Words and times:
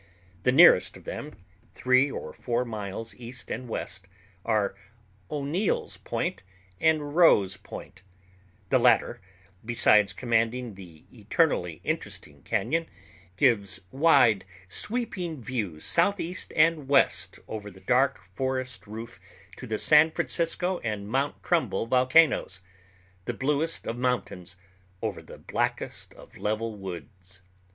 The 0.41 0.51
nearest 0.51 0.97
of 0.97 1.03
them, 1.03 1.43
three 1.75 2.09
or 2.09 2.33
four 2.33 2.65
miles 2.65 3.13
east 3.17 3.51
and 3.51 3.69
west, 3.69 4.07
are 4.43 4.73
O'Neill's 5.29 5.97
Point 5.97 6.41
and 6.79 7.15
Rowe's 7.15 7.55
Point; 7.55 8.01
the 8.69 8.79
latter, 8.79 9.21
besides 9.63 10.11
commanding 10.11 10.73
the 10.73 11.05
eternally 11.13 11.81
interesting 11.83 12.41
cañon, 12.41 12.87
gives 13.37 13.79
wide 13.91 14.43
sweeping 14.67 15.39
views 15.39 15.85
southeast 15.85 16.51
and 16.55 16.87
west 16.87 17.37
over 17.47 17.69
the 17.69 17.81
dark 17.81 18.25
forest 18.33 18.87
roof 18.87 19.19
to 19.57 19.67
the 19.67 19.77
San 19.77 20.09
Francisco 20.09 20.79
and 20.79 21.09
Mount 21.09 21.43
Trumbull 21.43 21.85
volcanoes—the 21.85 23.33
bluest 23.33 23.85
of 23.85 23.97
mountains 23.99 24.55
over 25.03 25.21
the 25.21 25.37
blackest 25.37 26.11
of 26.15 26.37
level 26.37 26.75
woods. 26.75 27.41